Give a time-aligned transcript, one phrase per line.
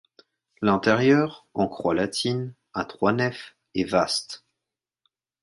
[0.63, 4.43] L'intérieur, en croix latine, à trois nefs, est vaste.